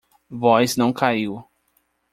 [0.31, 1.47] Voz não caiu